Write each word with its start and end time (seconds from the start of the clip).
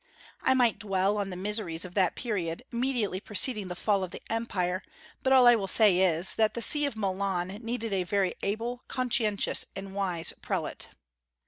I 0.41 0.55
might 0.55 0.79
dwell 0.79 1.19
on 1.19 1.29
the 1.29 1.35
miseries 1.35 1.85
of 1.85 1.93
that 1.93 2.15
period, 2.15 2.63
immediately 2.71 3.19
preceding 3.19 3.67
the 3.67 3.75
fall 3.75 4.03
of 4.03 4.09
the 4.09 4.23
Empire; 4.31 4.81
but 5.21 5.31
all 5.31 5.45
I 5.45 5.53
will 5.55 5.67
say 5.67 5.99
is, 5.99 6.33
that 6.37 6.55
the 6.55 6.59
See 6.63 6.87
of 6.87 6.97
Milan 6.97 7.49
needed 7.61 7.93
a 7.93 8.01
very 8.01 8.33
able, 8.41 8.81
conscientious, 8.87 9.65
and 9.75 9.93
wise 9.93 10.33
prelate. 10.41 10.87